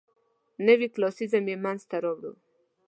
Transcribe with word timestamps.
نوي 0.65 0.87
کلاسیکیزم 0.95 1.43
یې 1.51 1.57
منځ 1.63 1.81
ته 1.89 1.97
راوړ. 2.03 2.33